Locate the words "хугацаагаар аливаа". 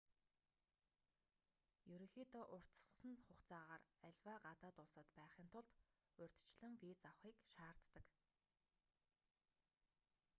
3.19-4.39